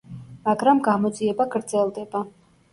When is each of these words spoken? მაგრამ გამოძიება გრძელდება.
მაგრამ 0.47 0.81
გამოძიება 0.87 1.49
გრძელდება. 1.59 2.27